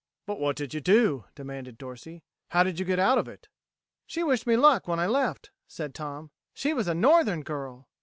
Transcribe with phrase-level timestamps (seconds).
[0.25, 2.23] "But what did you do?" demanded Dorsey.
[2.49, 3.49] "How did you get out of it?"
[4.07, 6.31] "She wished me luck when I left," said Tom.
[6.55, 7.87] "She was a Northern girl."